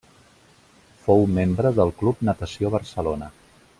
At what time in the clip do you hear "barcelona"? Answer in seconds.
2.77-3.29